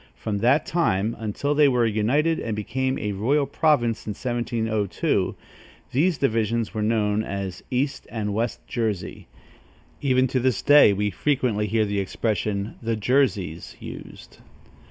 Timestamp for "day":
10.63-10.91